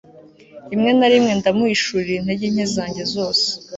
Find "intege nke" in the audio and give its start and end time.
2.19-2.65